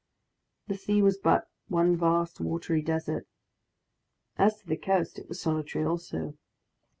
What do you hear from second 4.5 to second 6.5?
to the coast, it was solitary also.